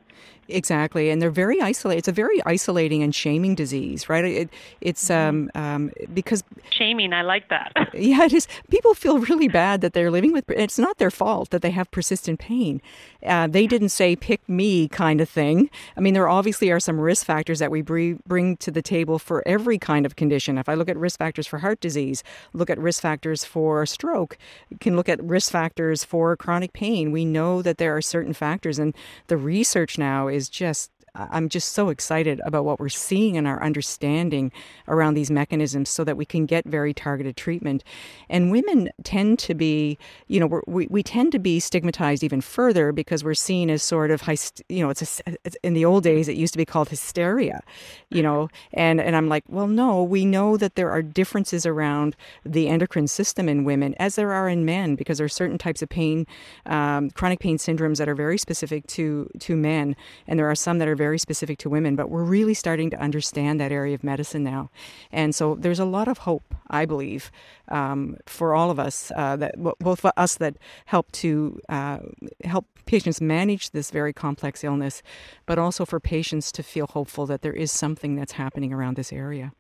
[0.48, 1.98] Exactly, and they're very isolated.
[1.98, 4.24] It's a very isolating and shaming disease, right?
[4.24, 4.50] It,
[4.81, 5.48] it's mm-hmm.
[5.57, 7.12] um, um, because shaming.
[7.12, 7.72] I like that.
[7.94, 8.46] yeah, it is.
[8.70, 10.44] People feel really bad that they're living with.
[10.50, 12.83] It's not their fault that they have persistent pain.
[13.24, 15.70] Uh, they didn't say "pick me" kind of thing.
[15.96, 19.42] I mean, there obviously are some risk factors that we bring to the table for
[19.46, 20.59] every kind of condition.
[20.59, 22.22] If I look at risk factors for heart disease,
[22.53, 24.37] look at risk factors for stroke,
[24.81, 27.12] can look at risk factors for chronic pain.
[27.12, 28.94] We know that there are certain factors, and
[29.29, 33.62] the research now is just I'm just so excited about what we're seeing and our
[33.62, 34.50] understanding
[34.88, 37.85] around these mechanisms so that we can get very targeted treatment.
[38.29, 39.96] And women tend to be,
[40.27, 44.11] you know, we we tend to be stigmatized even further because we're seen as sort
[44.11, 44.22] of,
[44.68, 47.62] you know, it's, a, it's in the old days, it used to be called hysteria,
[48.11, 52.16] you know, and, and I'm like, well, no, we know that there are differences around
[52.44, 55.83] the endocrine system in women as there are in men because there are certain types
[55.83, 56.27] of pain,
[56.66, 59.94] um, chronic pain syndromes that are very specific to, to men.
[60.27, 63.01] And there are some that are very specific to women, but we're really starting to
[63.01, 64.71] understand that area of medicine now.
[65.12, 67.31] And so there's a lot of hope, I believe,
[67.69, 71.99] um, for all of us, uh, that both us that help to uh,
[72.45, 75.03] help patients manage this very complex illness,
[75.47, 79.12] but also for patients to feel hopeful that there is something that's happening around this
[79.12, 79.53] area.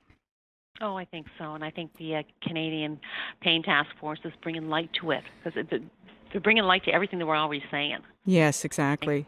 [0.80, 2.98] Oh, I think so, and I think the uh, Canadian
[3.40, 5.64] Pain Task Force is bringing light to it because
[6.32, 7.98] they're bringing light to everything that we're always saying.
[8.24, 9.26] Yes, exactly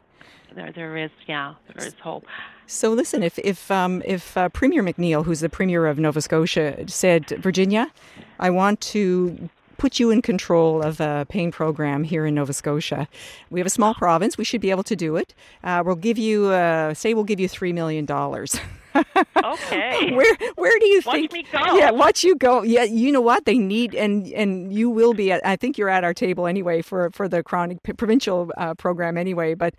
[0.55, 2.25] there there is yeah there is hope.
[2.67, 6.89] So listen, if if um, if uh, Premier McNeil, who's the Premier of Nova Scotia,
[6.89, 7.93] said Virginia,
[8.41, 9.49] I want to
[9.79, 13.07] put you in control of a pain program here in Nova Scotia.
[13.51, 15.35] We have a small province; we should be able to do it.
[15.63, 18.59] Uh, we'll give you, uh, say, we'll give you three million dollars.
[19.45, 20.15] okay.
[20.15, 21.33] Where where do you watch think?
[21.33, 21.77] Me go.
[21.77, 22.63] Yeah, watch you go.
[22.63, 25.33] Yeah, you know what they need, and and you will be.
[25.33, 28.75] At, I think you're at our table anyway for for the chronic p- provincial uh,
[28.75, 29.55] program anyway.
[29.55, 29.75] But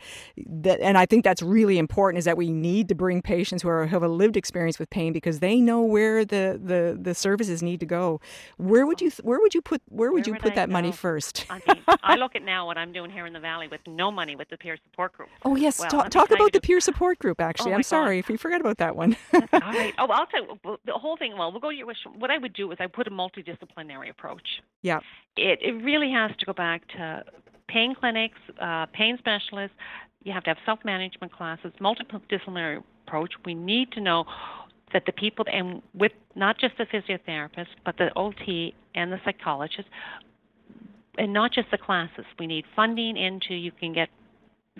[0.47, 3.69] that, and I think that's really important is that we need to bring patients who
[3.69, 7.63] are have a lived experience with pain because they know where the the the services
[7.63, 8.19] need to go.
[8.57, 10.69] Where would you where would you put where would where you would put I that
[10.69, 11.45] money first?
[11.49, 14.11] I mean, I look at now what I'm doing here in the valley with no
[14.11, 15.29] money with the peer support group.
[15.43, 17.39] Oh yes, well, talk, talk about the peer support group.
[17.39, 18.19] Actually, oh, I'm sorry God.
[18.19, 19.06] if we forgot about that one.
[19.33, 19.93] all right.
[19.97, 21.37] Oh, I'll tell you the whole thing.
[21.37, 22.13] Well, we'll go to your question.
[22.19, 24.61] What I would do is I put a multidisciplinary approach.
[24.81, 24.99] Yeah.
[25.35, 27.23] It it really has to go back to
[27.67, 29.75] pain clinics, uh, pain specialists.
[30.23, 33.33] You have to have self-management classes, multidisciplinary approach.
[33.45, 34.25] We need to know
[34.93, 39.87] that the people and with not just the physiotherapist, but the OT and the psychologist,
[41.17, 42.25] and not just the classes.
[42.39, 44.09] We need funding into you can get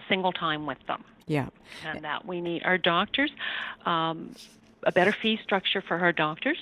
[0.10, 1.04] single time with them.
[1.28, 1.48] Yeah.
[1.86, 3.32] And that we need our doctors,
[3.86, 4.34] um,
[4.84, 6.58] a better fee structure for our doctors.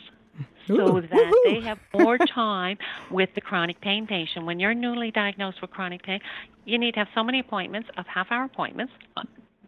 [0.70, 1.42] Ooh, so that woo-hoo.
[1.46, 2.78] they have more time
[3.12, 4.46] with the chronic pain patient.
[4.46, 6.20] When you're newly diagnosed with chronic pain,
[6.66, 9.24] you need to have so many appointments of half hour appointments uh,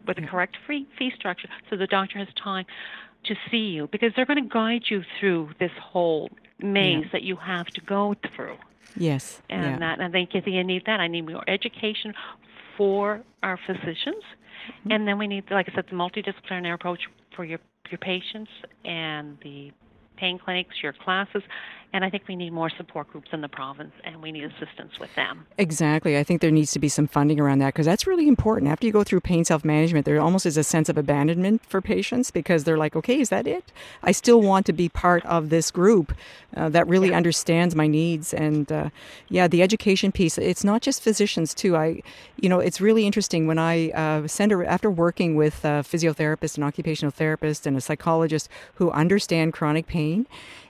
[0.06, 2.66] with a correct fee, fee structure so the doctor has time
[3.24, 7.08] to see you because they're going to guide you through this whole maze Yeah.
[7.12, 8.56] that you have to go through.
[8.96, 9.40] Yes.
[9.48, 9.96] And yeah.
[9.96, 10.98] that I think you need that.
[10.98, 12.14] I need more education
[12.78, 14.22] for our physicians,
[14.68, 14.90] Mm-hmm.
[14.90, 17.00] and then we need, like I said, the multidisciplinary approach
[17.34, 17.58] for your
[17.90, 18.50] your patients
[18.84, 19.70] and the
[20.18, 21.42] pain clinics, your classes,
[21.92, 24.98] And I think we need more support groups in the province, and we need assistance
[25.00, 25.46] with them.
[25.56, 26.18] Exactly.
[26.18, 28.70] I think there needs to be some funding around that because that's really important.
[28.70, 31.80] After you go through pain self management, there almost is a sense of abandonment for
[31.80, 33.72] patients because they're like, okay, is that it?
[34.02, 36.12] I still want to be part of this group
[36.54, 37.16] uh, that really yeah.
[37.16, 38.34] understands my needs.
[38.34, 38.90] And uh,
[39.30, 41.74] yeah, the education piece, it's not just physicians, too.
[41.74, 42.02] I,
[42.36, 46.58] you know, it's really interesting when I uh, send a, after working with a physiotherapist,
[46.58, 50.26] an occupational therapist, and a psychologist who understand chronic pain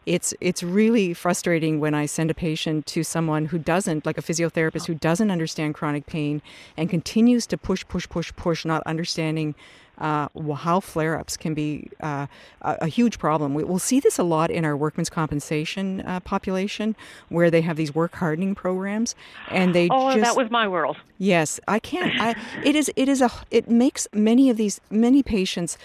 [0.09, 4.23] it's it's really frustrating when I send a patient to someone who doesn't, like a
[4.23, 6.41] physiotherapist who doesn't understand chronic pain
[6.77, 9.55] and continues to push, push, push, push, not understanding
[9.99, 12.27] uh, how flare-ups can be uh,
[12.63, 13.53] a, a, huge problem.
[13.53, 16.95] We, will see this a lot in our workman's compensation uh, population,
[17.29, 19.15] where they have these work hardening programs,
[19.51, 20.97] and they oh, just, that was my world.
[21.19, 22.21] Yes, I can't.
[22.21, 22.91] I, it is.
[22.95, 23.31] It is a.
[23.51, 25.77] It makes many of these many patients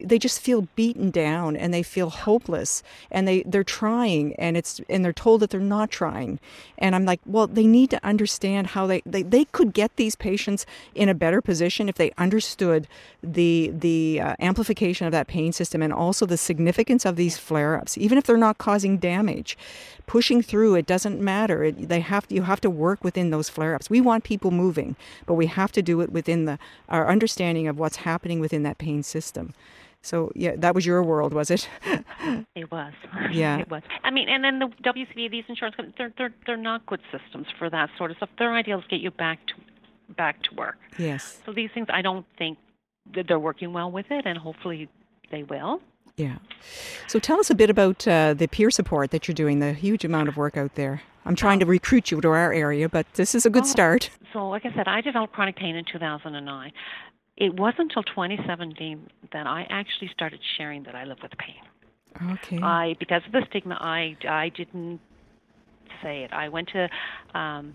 [0.00, 4.80] they just feel beaten down and they feel hopeless and they they're trying and it's
[4.88, 6.38] and they're told that they're not trying.
[6.78, 10.16] And i'm like well they need to understand how they they, they could get these
[10.16, 12.86] patients in a better position if they understood
[13.22, 17.98] the the uh, amplification of that pain system and also the significance of these flare-ups.
[17.98, 19.56] Even if they're not causing damage
[20.06, 21.64] pushing through it doesn't matter.
[21.64, 23.90] It, they have to, you have to work within those flare-ups.
[23.90, 27.78] We want people moving but we have to do it within the our understanding of
[27.78, 29.54] what's happening within that pain system
[30.06, 31.68] so yeah, that was your world, was it?
[32.54, 32.92] it was.
[33.32, 33.82] Yeah, it was.
[34.04, 37.48] I mean, and then the WCB, these insurance companies, they're they're they're not good systems
[37.58, 38.30] for that sort of stuff.
[38.38, 39.54] Their ideal is get you back to
[40.14, 40.76] back to work.
[40.96, 41.40] Yes.
[41.44, 42.58] So these things, I don't think
[43.14, 44.88] that they're working well with it, and hopefully
[45.32, 45.80] they will.
[46.16, 46.36] Yeah.
[47.08, 49.58] So tell us a bit about uh, the peer support that you're doing.
[49.58, 51.02] The huge amount of work out there.
[51.26, 54.10] I'm trying to recruit you to our area, but this is a good oh, start.
[54.32, 56.72] So, like I said, I developed chronic pain in 2009
[57.36, 62.32] it wasn't until 2017 that I actually started sharing that I live with pain.
[62.32, 62.58] Okay.
[62.62, 65.00] I because of the stigma, I I didn't
[66.02, 66.32] say it.
[66.32, 66.88] I went to
[67.38, 67.74] um,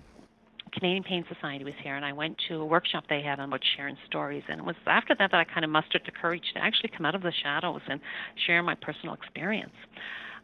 [0.71, 3.62] Canadian Pain Society was here, and I went to a workshop they had on about
[3.76, 4.43] sharing stories.
[4.47, 7.06] And it was after that that I kind of mustered the courage to actually come
[7.06, 8.00] out of the shadows and
[8.47, 9.76] share my personal experience.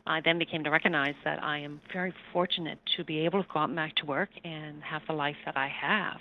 [0.05, 3.59] I then became to recognize that I am very fortunate to be able to go
[3.59, 6.19] out and back to work and have the life that I have.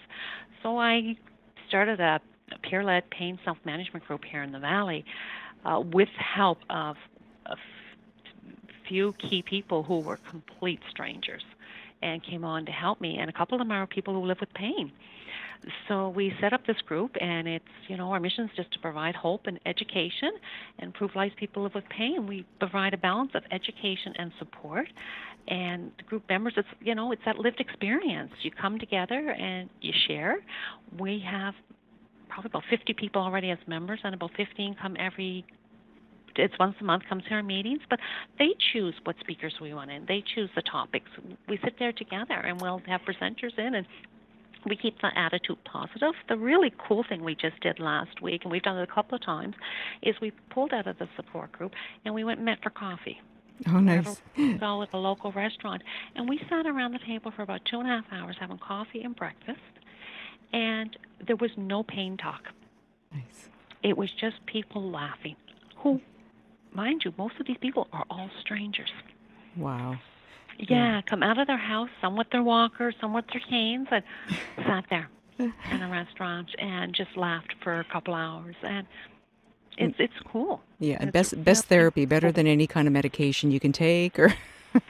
[0.62, 1.16] So I
[1.68, 2.20] started a
[2.62, 5.04] peer led pain self management group here in the Valley
[5.64, 6.96] uh, with help of
[7.46, 7.56] a
[8.88, 11.42] few key people who were complete strangers
[12.02, 13.18] and came on to help me.
[13.18, 14.92] And a couple of them are people who live with pain.
[15.88, 18.78] So we set up this group, and it's you know our mission is just to
[18.78, 20.30] provide hope and education,
[20.78, 22.26] and improve lives people live with pain.
[22.26, 24.86] We provide a balance of education and support,
[25.48, 28.30] and the group members it's you know it's that lived experience.
[28.42, 30.36] You come together and you share.
[30.98, 31.54] We have
[32.28, 35.44] probably about 50 people already as members, and about 15 come every.
[36.38, 37.98] It's once a month comes to our meetings, but
[38.38, 40.04] they choose what speakers we want in.
[40.06, 41.10] They choose the topics.
[41.48, 43.86] We sit there together, and we'll have presenters in, and
[44.66, 46.12] we keep the attitude positive.
[46.28, 49.16] The really cool thing we just did last week, and we've done it a couple
[49.16, 49.54] of times,
[50.02, 51.72] is we pulled out of the support group
[52.04, 53.20] and we went and met for coffee.
[53.68, 54.20] Oh, nice.
[54.36, 55.82] Go at a local restaurant,
[56.14, 59.02] and we sat around the table for about two and a half hours having coffee
[59.02, 59.60] and breakfast
[60.52, 62.48] and there was no pain talk.
[63.12, 63.48] Nice.
[63.82, 65.36] It was just people laughing.
[65.78, 66.00] Who,
[66.72, 68.90] mind you, most of these people are all strangers.
[69.56, 69.98] Wow.
[70.58, 71.02] Yeah, yeah.
[71.02, 74.02] come out of their house, some with their walkers, some with their canes, and
[74.56, 78.56] sat there in a restaurant and just laughed for a couple hours.
[78.62, 78.86] And
[79.78, 80.62] it's it's cool.
[80.78, 84.34] Yeah, and best best therapy, better than any kind of medication you can take or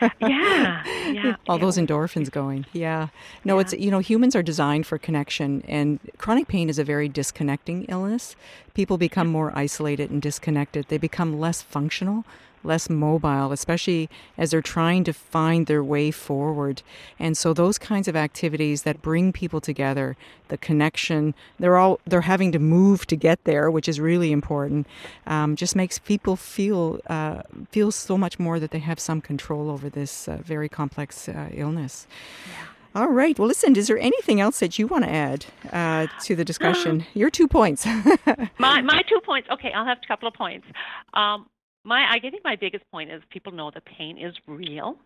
[0.20, 1.36] yeah, yeah.
[1.48, 2.66] All those endorphins going.
[2.72, 3.08] Yeah.
[3.44, 3.60] No, yeah.
[3.62, 7.84] it's, you know, humans are designed for connection, and chronic pain is a very disconnecting
[7.84, 8.36] illness.
[8.74, 12.24] People become more isolated and disconnected, they become less functional
[12.64, 16.82] less mobile, especially as they're trying to find their way forward.
[17.18, 20.16] And so those kinds of activities that bring people together,
[20.48, 24.86] the connection, they're all they're having to move to get there, which is really important.
[25.26, 29.70] Um, just makes people feel uh, feel so much more that they have some control
[29.70, 32.06] over this uh, very complex uh, illness.
[32.48, 32.66] Yeah.
[32.96, 33.38] All right.
[33.38, 37.04] Well, listen, is there anything else that you want to add uh, to the discussion?
[37.14, 37.84] Your two points.
[38.58, 39.50] my, my two points.
[39.52, 40.66] Okay, I'll have a couple of points.
[41.12, 41.46] Um,
[41.86, 44.96] my I think my biggest point is people know the pain is real.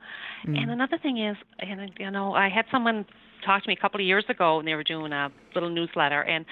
[0.47, 0.59] Mm.
[0.59, 3.05] And another thing is, and you know, I had someone
[3.45, 6.23] talk to me a couple of years ago, and they were doing a little newsletter,
[6.23, 6.47] and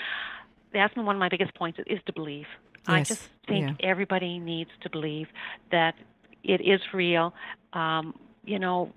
[0.73, 2.47] they asked me one of my biggest points is to believe.
[2.77, 2.83] Yes.
[2.87, 3.89] I just think yeah.
[3.91, 5.29] everybody needs to believe
[5.73, 5.95] that
[6.45, 7.35] it is real.
[7.73, 8.15] Um,
[8.45, 8.93] you know,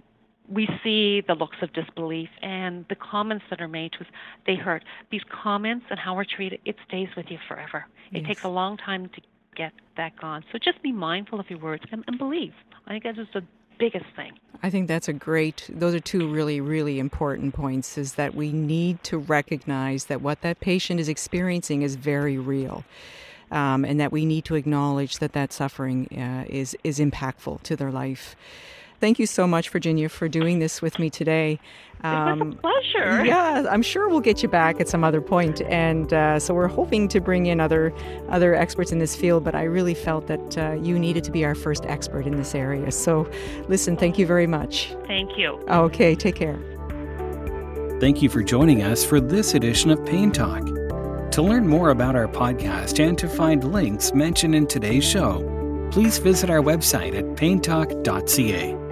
[0.49, 4.07] we see the looks of disbelief and the comments that are made to us,
[4.45, 4.83] they hurt.
[5.11, 7.85] These comments and how we're treated, it stays with you forever.
[8.11, 8.27] It yes.
[8.27, 9.21] takes a long time to
[9.55, 10.43] get that gone.
[10.51, 12.53] So just be mindful of your words and, and believe.
[12.87, 13.43] I think that is the
[13.79, 14.33] biggest thing.
[14.63, 18.51] I think that's a great, those are two really, really important points is that we
[18.51, 22.83] need to recognize that what that patient is experiencing is very real.
[23.49, 27.75] Um, and that we need to acknowledge that that suffering uh, is, is impactful to
[27.75, 28.37] their life.
[29.01, 31.59] Thank you so much, Virginia, for doing this with me today.
[32.03, 33.25] Um, it was a pleasure.
[33.25, 36.67] Yeah, I'm sure we'll get you back at some other point, and uh, so we're
[36.67, 37.91] hoping to bring in other
[38.29, 39.43] other experts in this field.
[39.43, 42.53] But I really felt that uh, you needed to be our first expert in this
[42.53, 42.91] area.
[42.91, 43.27] So,
[43.67, 44.93] listen, thank you very much.
[45.07, 45.59] Thank you.
[45.67, 46.59] Okay, take care.
[47.99, 50.63] Thank you for joining us for this edition of Pain Talk.
[51.31, 56.19] To learn more about our podcast and to find links mentioned in today's show, please
[56.19, 58.90] visit our website at paintalk.ca.